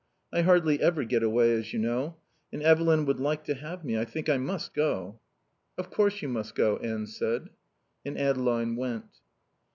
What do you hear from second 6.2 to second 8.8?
you must go," Anne said. And Adeline